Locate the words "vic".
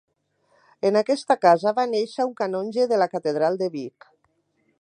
3.79-4.13